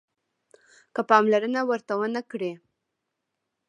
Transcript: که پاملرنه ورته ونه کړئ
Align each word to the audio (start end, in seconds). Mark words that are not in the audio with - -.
که 0.93 1.01
پاملرنه 1.09 1.61
ورته 1.69 1.93
ونه 1.99 2.21
کړئ 2.31 2.53